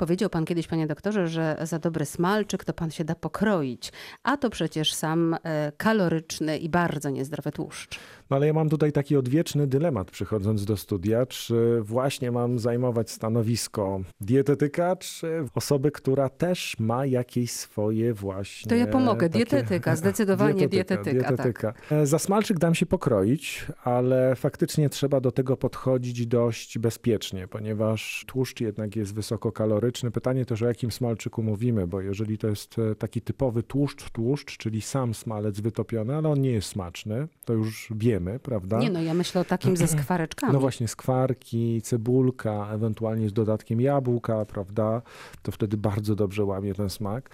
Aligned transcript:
Powiedział 0.00 0.30
pan 0.30 0.44
kiedyś, 0.44 0.66
panie 0.66 0.86
doktorze, 0.86 1.28
że 1.28 1.56
za 1.62 1.78
dobry 1.78 2.04
smalczyk 2.04 2.64
to 2.64 2.72
pan 2.72 2.90
się 2.90 3.04
da 3.04 3.14
pokroić, 3.14 3.92
a 4.22 4.36
to 4.36 4.50
przecież 4.50 4.94
sam 4.94 5.36
e, 5.42 5.72
kaloryczny 5.76 6.58
i 6.58 6.68
bardzo 6.68 7.10
niezdrowy 7.10 7.52
tłuszcz. 7.52 8.00
No 8.30 8.36
ale 8.36 8.46
ja 8.46 8.52
mam 8.52 8.68
tutaj 8.68 8.92
taki 8.92 9.16
odwieczny 9.16 9.66
dylemat 9.66 10.10
przychodząc 10.10 10.64
do 10.64 10.76
studia, 10.76 11.26
czy 11.26 11.80
właśnie 11.82 12.30
mam 12.32 12.58
zajmować 12.58 13.10
stanowisko 13.10 14.00
dietetyka, 14.20 14.96
czy 14.96 15.44
osoby, 15.54 15.90
która 15.90 16.28
też 16.28 16.76
ma 16.78 17.06
jakieś 17.06 17.50
swoje 17.50 18.14
właśnie... 18.14 18.68
To 18.68 18.74
ja 18.74 18.86
pomogę. 18.86 19.28
takie- 19.28 19.38
Dietetyka, 19.44 19.96
zdecydowanie 20.02 20.68
dietetyka, 20.68 21.36
tak. 21.36 21.74
E, 21.92 22.06
Za 22.06 22.18
smalczyk 22.18 22.58
dam 22.58 22.74
się 22.74 22.86
pokroić, 22.86 23.66
ale 23.84 24.36
faktycznie 24.36 24.90
trzeba 24.90 25.20
do 25.20 25.32
tego 25.32 25.56
podchodzić 25.56 26.26
dość 26.26 26.78
bezpiecznie, 26.78 27.48
ponieważ 27.48 28.24
tłuszcz 28.26 28.60
jednak 28.60 28.96
jest 28.96 29.14
wysokokaloryczny. 29.14 30.10
Pytanie 30.10 30.44
też 30.44 30.62
o 30.62 30.66
jakim 30.66 30.90
smalczyku 30.90 31.42
mówimy, 31.42 31.86
bo 31.86 32.00
jeżeli 32.00 32.38
to 32.38 32.48
jest 32.48 32.78
e, 32.78 32.94
taki 32.94 33.20
typowy 33.20 33.62
tłuszcz, 33.62 34.10
tłuszcz, 34.10 34.56
czyli 34.58 34.80
sam 34.80 35.14
smalec 35.14 35.60
wytopiony, 35.60 36.16
ale 36.16 36.28
on 36.28 36.40
nie 36.40 36.50
jest 36.52 36.68
smaczny, 36.68 37.28
to 37.44 37.52
już 37.52 37.92
wiemy, 38.20 38.38
prawda? 38.38 38.78
Nie 38.78 38.90
no, 38.90 39.02
ja 39.02 39.14
myślę 39.14 39.40
o 39.40 39.44
takim 39.44 39.76
ze 39.76 39.88
skwareczkami. 39.88 40.52
No 40.60 40.60
właśnie, 40.60 40.88
skwarki, 40.88 41.82
cebulka, 41.82 42.68
ewentualnie 42.72 43.28
z 43.28 43.32
dodatkiem 43.32 43.80
jabłka, 43.80 44.44
prawda? 44.44 45.02
To 45.42 45.52
wtedy 45.52 45.76
bardzo 45.76 46.14
dobrze 46.14 46.44
łamie 46.44 46.74
ten 46.74 46.90
smak. 46.90 47.30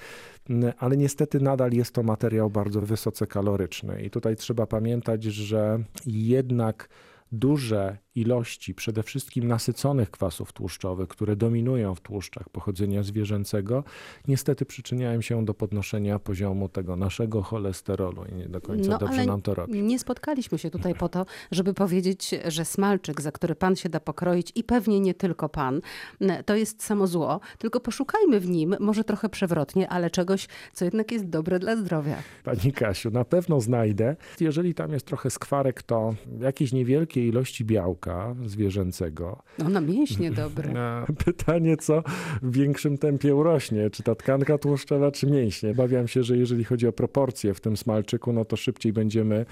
Mm, 0.50 0.72
Ale 0.78 0.96
niestety 0.96 1.40
nadal 1.40 1.72
jest 1.72 1.94
to 1.94 2.02
materiał 2.02 2.50
bardzo 2.50 2.80
wysoce 2.80 3.26
kaloryczny. 3.26 4.02
I 4.02 4.10
tutaj 4.10 4.36
trzeba 4.36 4.66
pamiętać, 4.66 5.24
że 5.24 5.78
jednak 6.06 6.88
duże 7.32 7.98
ilości 8.16 8.74
przede 8.74 9.02
wszystkim 9.02 9.48
nasyconych 9.48 10.10
kwasów 10.10 10.52
tłuszczowych, 10.52 11.08
które 11.08 11.36
dominują 11.36 11.94
w 11.94 12.00
tłuszczach 12.00 12.48
pochodzenia 12.48 13.02
zwierzęcego, 13.02 13.84
niestety 14.28 14.66
przyczyniają 14.66 15.20
się 15.20 15.44
do 15.44 15.54
podnoszenia 15.54 16.18
poziomu 16.18 16.68
tego 16.68 16.96
naszego 16.96 17.42
cholesterolu 17.42 18.24
i 18.32 18.34
nie 18.34 18.48
do 18.48 18.60
końca 18.60 18.90
No, 18.90 18.98
dobrze 18.98 19.26
nam 19.26 19.42
to 19.42 19.54
robi. 19.54 19.82
Nie 19.82 19.98
spotkaliśmy 19.98 20.58
się 20.58 20.70
tutaj 20.70 20.94
po 20.94 21.08
to, 21.08 21.26
żeby 21.50 21.74
powiedzieć, 21.74 22.34
że 22.48 22.64
smalczyk, 22.64 23.20
za 23.20 23.32
który 23.32 23.54
pan 23.54 23.76
się 23.76 23.88
da 23.88 24.00
pokroić 24.00 24.52
i 24.54 24.64
pewnie 24.64 25.00
nie 25.00 25.14
tylko 25.14 25.48
pan, 25.48 25.80
to 26.46 26.56
jest 26.56 26.82
samo 26.82 27.06
zło, 27.06 27.40
tylko 27.58 27.80
poszukajmy 27.80 28.40
w 28.40 28.48
nim, 28.48 28.76
może 28.80 29.04
trochę 29.04 29.28
przewrotnie, 29.28 29.88
ale 29.88 30.10
czegoś, 30.10 30.48
co 30.72 30.84
jednak 30.84 31.12
jest 31.12 31.28
dobre 31.28 31.58
dla 31.58 31.76
zdrowia. 31.76 32.16
Pani 32.44 32.72
Kasiu, 32.72 33.10
na 33.10 33.24
pewno 33.24 33.60
znajdę. 33.60 34.16
Jeżeli 34.40 34.74
tam 34.74 34.92
jest 34.92 35.06
trochę 35.06 35.30
skwarek, 35.30 35.82
to 35.82 36.14
jakieś 36.40 36.72
niewielkie 36.72 37.28
ilości 37.28 37.64
białka 37.64 38.05
zwierzęcego. 38.46 39.42
No 39.58 39.68
na 39.68 39.80
mięśnie 39.80 40.30
dobre. 40.30 40.72
Pytanie, 41.24 41.76
co 41.76 42.02
w 42.42 42.52
większym 42.52 42.98
tempie 42.98 43.34
urośnie, 43.36 43.90
czy 43.90 44.02
ta 44.02 44.14
tkanka 44.14 44.58
tłuszczowa, 44.58 45.10
czy 45.10 45.26
mięśnie. 45.26 45.70
Obawiam 45.70 46.08
się, 46.08 46.22
że 46.22 46.36
jeżeli 46.36 46.64
chodzi 46.64 46.86
o 46.86 46.92
proporcje 46.92 47.54
w 47.54 47.60
tym 47.60 47.76
smalczyku, 47.76 48.32
no 48.32 48.44
to 48.44 48.56
szybciej 48.56 48.92
będziemy 48.92 49.46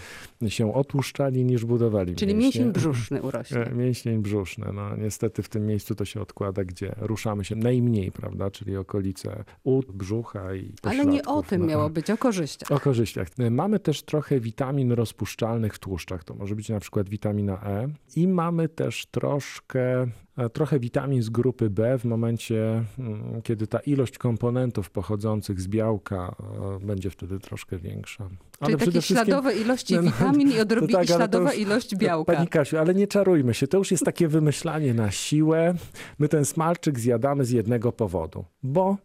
się 0.48 0.74
otłuszczali 0.74 1.44
niż 1.44 1.64
budowali 1.64 2.14
Czyli 2.14 2.34
mięśnie. 2.34 2.60
mięsień 2.60 2.72
brzuszny 2.72 3.22
urośnie. 3.22 3.64
Mięsień 3.84 4.22
brzuszny. 4.22 4.66
No 4.74 4.96
niestety 4.96 5.42
w 5.42 5.48
tym 5.48 5.66
miejscu 5.66 5.94
to 5.94 6.04
się 6.04 6.20
odkłada, 6.20 6.64
gdzie 6.64 6.94
ruszamy 6.98 7.44
się 7.44 7.56
najmniej, 7.56 8.12
prawda, 8.12 8.50
czyli 8.50 8.76
okolice 8.76 9.44
ud, 9.64 9.92
brzucha 9.92 10.54
i 10.54 10.72
Ale 10.82 11.06
nie 11.06 11.24
o 11.24 11.42
tym 11.42 11.60
No. 11.60 11.66
miało 11.66 11.90
być, 11.90 12.10
o 12.10 12.16
korzyściach. 12.18 12.72
O 12.72 12.80
korzyściach. 12.80 13.28
Mamy 13.50 13.78
też 13.78 14.02
trochę 14.02 14.40
witamin 14.40 14.92
rozpuszczalnych 14.92 15.74
w 15.74 15.78
tłuszczach. 15.78 16.24
To 16.24 16.34
może 16.34 16.56
być 16.56 16.68
na 16.68 16.80
przykład 16.80 17.08
witamina 17.08 17.62
E. 17.64 17.88
I 18.16 18.28
mamy 18.44 18.68
też 18.68 19.06
troszkę, 19.06 20.06
e, 20.36 20.50
trochę 20.52 20.78
witamin 20.78 21.22
z 21.22 21.30
grupy 21.30 21.70
B 21.70 21.98
w 21.98 22.04
momencie, 22.04 22.84
mm, 22.98 23.42
kiedy 23.42 23.66
ta 23.66 23.78
ilość 23.78 24.18
komponentów 24.18 24.90
pochodzących 24.90 25.60
z 25.60 25.68
białka 25.68 26.36
e, 26.82 26.86
będzie 26.86 27.10
wtedy 27.10 27.38
troszkę 27.38 27.78
większa. 27.78 28.28
Czyli 28.64 28.76
takie 28.76 29.02
śladowe 29.02 29.54
ilości 29.56 29.94
No, 29.94 30.02
no, 30.02 30.10
witamin 30.10 30.50
i 30.52 30.60
odrobinę 30.60 30.92
tak, 30.92 31.10
ale 31.10 31.18
śladowa 31.18 31.52
ilość 31.52 31.96
białka. 31.96 32.34
Pani 32.34 32.48
Kasiu, 32.48 32.78
ale 32.78 32.94
nie 32.94 33.06
czarujmy 33.06 33.54
się. 33.54 33.66
To 33.66 33.78
już 33.78 33.90
jest 33.90 34.04
takie 34.04 34.28
wymyślanie 34.28 34.94
na 34.94 35.10
siłę. 35.10 35.74
My 36.18 36.28
ten 36.28 36.44
smalczyk 36.44 37.00
zjadamy 37.00 37.44
z 37.44 37.50
jednego 37.50 37.92
powodu. 37.92 38.44
Bo 38.62 38.96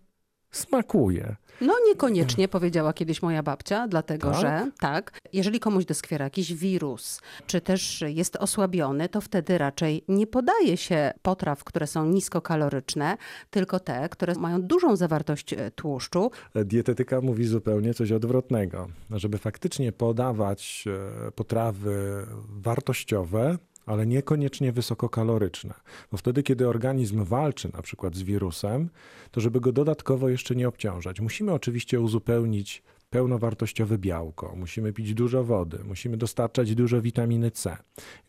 smakuje. 0.52 1.36
No 1.62 1.74
niekoniecznie, 1.88 2.48
powiedziała 2.48 2.94
kiedyś 2.94 3.22
moja 3.22 3.44
babcia, 3.44 3.88
dlatego 3.88 4.32
Tak? 4.32 4.42
że 4.42 4.72
tak, 4.80 5.20
jeżeli 5.34 5.60
komuś 5.60 5.86
doskwiera 5.86 6.26
jakiś 6.26 6.54
wirus, 6.54 7.22
czy 7.48 7.62
też 7.62 8.04
jest 8.08 8.36
osłabiony, 8.36 9.10
to 9.10 9.22
wtedy 9.22 9.58
raczej 9.58 10.04
nie 10.08 10.28
podaje 10.28 10.78
się 10.78 11.12
potraw, 11.22 11.64
które 11.64 11.88
są 11.88 12.06
niskokaloryczne, 12.06 13.18
tylko 13.50 13.80
te, 13.80 14.10
które 14.10 14.36
mają 14.36 14.62
dużą 14.62 14.96
zawartość 14.96 15.54
e, 15.54 15.72
tłuszczu. 15.72 16.32
Dietetyka 16.56 17.22
mówi 17.22 17.46
zupełnie 17.46 17.94
coś 17.94 18.12
odwrotnego. 18.12 18.88
Żeby 19.12 19.38
faktycznie 19.38 19.92
podawać 19.92 20.86
e, 21.28 21.31
potrawy 21.31 22.26
wartościowe, 22.50 23.58
ale 23.90 24.08
niekoniecznie 24.08 24.72
wysokokaloryczne. 24.72 25.74
Bo 26.12 26.18
wtedy, 26.18 26.44
kiedy 26.44 26.68
organizm 26.68 27.24
walczy 27.24 27.70
na 27.74 27.82
przykład 27.82 28.16
z 28.16 28.22
wirusem, 28.22 28.90
to 29.32 29.42
żeby 29.42 29.62
go 29.62 29.72
dodatkowo 29.72 30.30
jeszcze 30.30 30.56
nie 30.56 30.68
obciążać, 30.68 31.20
musimy 31.20 31.54
oczywiście 31.54 32.00
uzupełnić 32.02 32.84
pełnowartościowe 33.09 33.97
białko, 33.97 34.53
musimy 34.56 34.94
pić 34.94 35.14
dużo 35.14 35.44
wody, 35.44 35.80
musimy 35.84 36.18
dostarczać 36.18 36.75
dużo 36.75 37.02
witaminy 37.02 37.52
C, 37.52 37.78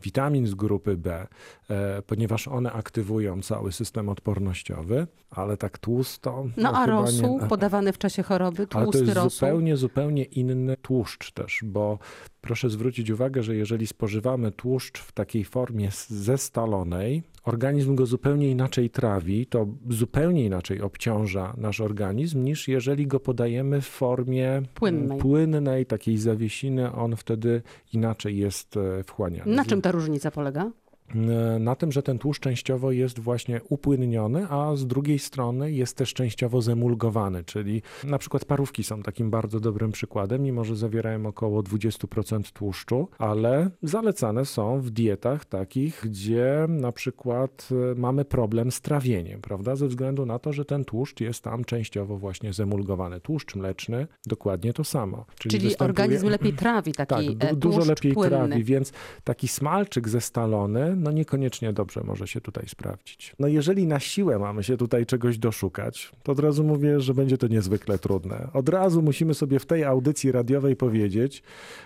witamin 0.02 0.46
z 0.46 0.54
grupy 0.54 0.96
B, 0.96 1.26
e, 1.70 2.02
ponieważ 2.02 2.48
one 2.48 2.72
aktywują 2.72 3.42
cały 3.42 3.72
system 3.72 4.08
odpornościowy, 4.08 5.06
ale 5.30 5.56
tak 5.56 5.78
tłusto. 5.78 6.46
No 6.56 6.68
a 6.68 6.84
chyba 6.84 6.86
rosół 6.86 7.40
nie- 7.40 7.46
podawany 7.48 7.92
w 7.92 7.98
czasie 7.98 8.22
choroby, 8.22 8.58
ale 8.58 8.66
to 8.66 8.82
tłusty 8.82 8.98
jest 9.04 9.14
rosół. 9.14 9.30
zupełnie, 9.30 9.76
zupełnie 9.76 10.24
inny 10.24 10.76
tłuszcz 10.76 11.32
też, 11.32 11.60
bo 11.64 11.98
proszę 12.40 12.70
zwrócić 12.70 13.10
uwagę, 13.10 13.42
że 13.42 13.56
jeżeli 13.56 13.86
spożywamy 13.86 14.52
tłuszcz 14.52 14.98
w 15.00 15.12
takiej 15.12 15.44
formie 15.44 15.88
zestalonej, 16.08 17.22
organizm 17.44 17.94
go 17.94 18.06
zupełnie 18.06 18.50
inaczej 18.50 18.90
trawi, 18.90 19.46
to 19.46 19.66
zupełnie 19.88 20.44
inaczej 20.44 20.80
obciąża 20.80 21.54
nasz 21.56 21.80
organizm, 21.80 22.44
niż 22.44 22.68
jeżeli 22.68 23.06
go 23.06 23.20
podajemy 23.20 23.80
w 23.80 23.86
formie 23.86 24.50
mm, 24.52 24.66
Płynnej. 24.74 25.18
płynnej 25.18 25.86
takiej 25.86 26.18
zawiesiny, 26.18 26.92
on 26.92 27.16
wtedy 27.16 27.62
inaczej 27.92 28.38
jest 28.38 28.76
e, 28.76 29.04
wchłaniany. 29.04 29.54
Na 29.54 29.64
czym 29.64 29.82
ta 29.82 29.92
różnica 29.92 30.30
polega? 30.30 30.70
E, 31.14 31.58
na 31.58 31.74
tym, 31.76 31.92
że 31.92 32.02
ten 32.02 32.18
tłuszcz 32.18 32.40
częściowo 32.42 32.92
jest 32.92 33.18
właśnie 33.18 33.60
upłynniony, 33.68 34.46
a 34.50 34.76
z 34.76 34.86
drugiej 34.86 35.18
strony 35.18 35.72
jest 35.72 35.96
też 35.96 36.14
częściowo 36.14 36.62
zemulgowany, 36.62 37.44
czyli 37.44 37.82
na 38.04 38.18
przykład 38.18 38.44
parówki 38.44 38.84
są 38.84 39.02
takim 39.02 39.30
bardzo 39.30 39.60
dobrym 39.60 39.92
przykładem, 39.92 40.42
mimo 40.42 40.64
że 40.64 40.76
zawierają 40.76 41.26
około 41.26 41.62
20% 41.62 42.52
tłuszczu, 42.52 43.08
ale 43.18 43.70
zalecane 43.82 44.44
są 44.44 44.80
w 44.80 44.90
dietach 44.90 45.44
takich, 45.44 46.00
gdzie 46.04 46.66
na 46.68 46.92
przykład 46.92 47.68
e, 47.92 47.94
mamy 47.94 48.24
problem 48.24 48.70
z 48.70 48.80
trawieniem, 48.80 49.40
prawda, 49.40 49.76
ze 49.76 49.86
względu 49.88 50.26
na 50.26 50.38
to, 50.38 50.52
że 50.52 50.64
ten 50.64 50.84
tłuszcz 50.84 51.20
jest 51.20 51.44
tam 51.44 51.64
częściowo 51.64 52.16
właśnie 52.16 52.52
zemulgowany. 52.52 53.20
Tłuszcz 53.20 53.54
mleczny 53.56 54.06
dokładnie 54.26 54.72
to 54.72 54.84
samo. 54.84 55.24
Czyli 55.38 55.58
występuje- 55.70 55.84
organizm 55.84 56.28
lepiej 56.28 56.52
trawi 56.52 56.92
taki 56.92 57.36
tak, 57.36 57.50
e, 57.50 57.54
du- 57.54 57.56
dużo 57.60 57.76
tłuszcz 57.76 57.88
lepiej 57.88 58.12
płynny. 58.12 58.30
trawi, 58.48 58.64
więc 58.64 58.92
taki 59.24 59.48
smalczyk 59.48 60.08
zestalony, 60.08 60.96
no 61.00 61.10
niekoniecznie 61.12 61.72
dobrze 61.72 62.00
może 62.04 62.28
się 62.28 62.40
tutaj 62.40 62.64
sprawdzić. 62.68 63.34
No 63.38 63.48
jeżeli 63.48 63.86
na 63.86 64.00
siłę 64.00 64.38
mamy 64.38 64.64
się 64.64 64.76
tutaj 64.76 65.06
czegoś 65.06 65.38
doszukać, 65.38 66.12
to 66.22 66.32
od 66.32 66.38
razu 66.38 66.64
mówię, 66.64 67.00
że 67.00 67.14
będzie 67.14 67.38
to 67.38 67.46
niezwykle 67.46 67.98
trudne. 67.98 68.48
Od 68.52 68.68
razu 68.68 69.02
musimy 69.02 69.34
sobie 69.34 69.58
w 69.58 69.66
tej 69.66 69.84
audycji 69.84 70.32
radiowej 70.32 70.76
powiedzieć, 70.76 71.42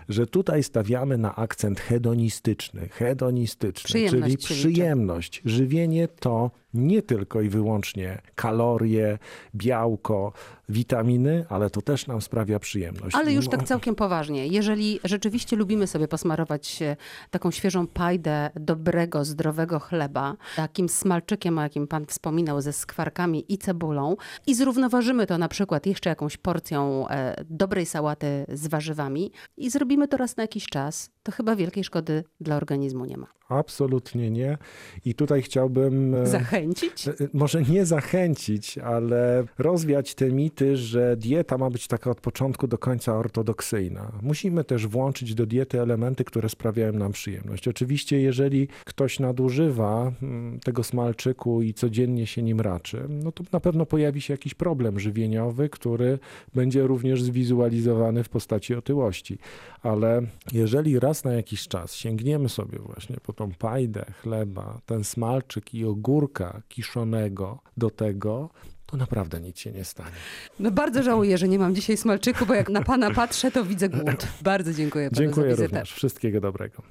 że 0.09 0.27
tutaj 0.27 0.63
stawiamy 0.63 1.19
na 1.19 1.37
akcent 1.37 1.81
hedonistyczny, 1.81 2.89
hedonistyczny, 2.89 4.09
czyli 4.11 4.39
przyjemność. 4.39 5.43
Żywienie 5.45 6.09
to 6.09 6.51
nie 6.75 7.03
tylko 7.03 7.41
i 7.41 7.49
wyłącznie 7.49 8.21
kalorie, 8.35 9.19
białko, 9.55 10.33
witaminy, 10.69 11.45
ale 11.49 11.71
to 11.71 11.83
też 11.83 12.07
nam 12.07 12.23
sprawia 12.23 12.59
przyjemność. 12.59 13.17
Ale 13.17 13.33
już 13.33 13.45
No, 13.45 13.51
tak 13.51 13.63
całkiem 13.63 13.95
poważnie. 13.95 14.47
Jeżeli 14.47 15.01
rzeczywiście 15.05 15.57
lubimy 15.57 15.87
sobie 15.87 16.09
posmarować 16.09 16.83
e, 16.83 16.97
taką 17.31 17.51
świeżą 17.51 17.87
pajdę 17.87 18.51
dobrego, 18.55 19.25
zdrowego 19.25 19.79
chleba, 19.81 20.37
takim 20.57 20.89
smalczykiem, 20.89 21.59
o 21.59 21.63
jakim 21.63 21.87
pan 21.87 22.07
wspominał, 22.07 22.61
ze 22.61 22.73
skwarkami 22.73 23.45
i 23.49 23.59
cebulą 23.59 24.17
i 24.47 24.55
zrównoważymy 24.55 25.27
to 25.27 25.39
na 25.39 25.49
przykład 25.49 25.87
jeszcze 25.87 26.11
jakąś 26.11 26.37
porcją 26.37 27.09
e, 27.09 27.45
dobrej 27.51 27.87
sałaty 27.87 28.47
z 28.49 28.67
warzywami 28.67 29.33
i 29.57 29.71
zrobimy 29.71 30.09
to 30.09 30.17
raz 30.17 30.37
na 30.37 30.43
jakiś 30.43 30.67
czas, 30.67 31.11
to 31.25 31.33
chyba 31.33 31.57
wielkiej 31.57 31.85
szkody 31.85 32.25
dla 32.41 32.57
organizmu 32.57 33.05
nie 33.05 33.17
ma. 33.17 33.27
Absolutnie 33.49 34.31
nie. 34.31 34.59
I 35.05 35.15
tutaj 35.15 35.43
chciałbym. 35.43 36.15
e, 36.15 36.27
Zachęcić? 36.27 37.09
e, 37.09 37.13
Może 37.33 37.63
nie 37.63 37.87
zachęcić, 37.87 38.79
ale 38.79 39.45
rozwiać 39.59 40.15
te 40.15 40.31
mity, 40.33 40.77
że 40.77 41.17
dieta 41.17 41.59
ma 41.59 41.71
być 41.71 41.87
taka 41.89 42.11
od 42.11 42.21
początku 42.21 42.67
do 42.67 42.79
końca 42.79 43.17
ortodoksyjna. 43.19 44.13
Musimy 44.23 44.65
też 44.65 44.87
włączyć 44.87 45.35
do 45.35 45.47
diety 45.47 45.81
elementy, 45.81 46.25
które 46.25 46.49
sprawiają 46.49 46.93
nam 46.93 47.13
przyjemność. 47.13 47.69
Oczywiście, 47.69 48.21
jeżeli 48.21 48.69
ktoś 48.85 49.21
nadużywa 49.21 50.13
mm, 50.23 50.61
tego 50.61 50.83
smalczyku 50.85 51.63
i 51.63 51.75
codziennie 51.75 52.27
się 52.27 52.43
nim 52.43 52.61
raczy, 52.61 53.07
no 53.09 53.33
to 53.33 53.45
na 53.53 53.61
pewno 53.61 53.87
pojawi 53.87 54.21
się 54.21 54.35
jakiś 54.35 54.55
problem 54.55 55.01
żywieniowy, 55.01 55.69
który 55.69 56.19
będzie 56.55 56.83
również 56.87 57.23
zwizualizowany 57.23 58.25
w 58.25 58.29
postaci 58.29 58.75
otyłości. 58.75 59.39
Ale 59.85 60.23
jeżeli 60.53 61.01
raz 61.01 61.25
na 61.25 61.33
jakiś 61.33 61.69
czas 61.69 61.95
sięgniemy 61.95 62.49
sobie 62.49 62.79
właśnie 62.79 63.17
po 63.23 63.33
tą 63.33 63.51
pajdę 63.53 64.05
chleba, 64.23 64.81
ten 64.87 65.05
smalczyk 65.05 65.75
i 65.75 65.85
ogórka 65.85 66.63
kiszonego 66.69 67.59
do 67.77 67.91
tego, 67.91 68.51
to 68.87 68.97
naprawdę 68.97 69.41
nic 69.41 69.59
się 69.59 69.73
nie 69.73 69.85
stanie. 69.85 70.11
No 70.59 70.71
bardzo 70.71 71.03
żałuję, 71.03 71.39
że 71.39 71.49
nie 71.49 71.59
mam 71.59 71.75
dzisiaj 71.75 71.97
smalczyku, 71.97 72.47
bo 72.47 72.55
jak 72.55 72.69
na 72.69 72.83
pana 72.83 73.11
patrzę, 73.11 73.51
to 73.51 73.65
widzę 73.65 73.89
głód. 73.89 74.27
Bardzo 74.43 74.73
dziękuję 74.73 75.11
panu 75.11 75.19
Dziękuję 75.23 75.47
za 75.47 75.57
wizytę. 75.57 75.77
również. 75.77 75.93
Wszystkiego 75.93 76.41
dobrego. 76.41 76.83